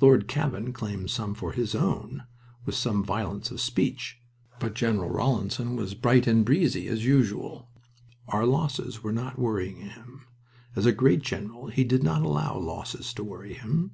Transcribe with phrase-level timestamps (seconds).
[0.00, 2.24] Lord Cavan claimed some for his own,
[2.66, 4.20] with some violence of speech.
[4.58, 7.68] But General Rawlinson was bright and breezy as usual.
[8.26, 10.26] Our losses were not worrying him.
[10.74, 13.92] As a great general he did not allow losses to worry him.